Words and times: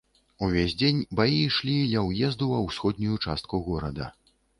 Увесь 0.45 0.73
дзень 0.79 1.01
баі 1.19 1.35
ішлі 1.41 1.75
ля 1.91 2.01
ўезду 2.07 2.47
ва 2.53 2.63
ўсходнюю 2.63 3.15
частку 3.27 3.61
горада. 3.69 4.09